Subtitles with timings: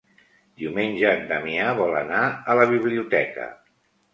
[0.61, 3.47] Diumenge en Damià vol anar a la biblioteca.